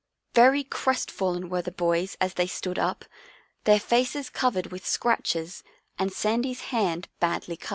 Very 0.33 0.63
crestfallen 0.63 1.47
were 1.47 1.61
the 1.61 1.71
boys 1.71 2.17
as 2.19 2.33
they 2.33 2.47
stood 2.47 2.79
up, 2.79 3.05
their 3.65 3.79
faces 3.79 4.31
covered 4.31 4.71
with 4.71 4.83
scratches 4.83 5.63
and 5.99 6.11
Sandy's 6.11 6.61
hand 6.73 7.07
badly 7.19 7.55
cut. 7.55 7.69